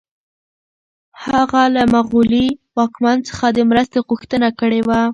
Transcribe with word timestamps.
هغه 1.25 1.61
له 1.75 1.83
مغلي 1.95 2.47
واکمن 2.75 3.17
څخه 3.29 3.45
د 3.51 3.59
مرستې 3.69 3.99
غوښتنه 4.09 4.47
کړې 4.59 4.81
وه. 4.87 5.01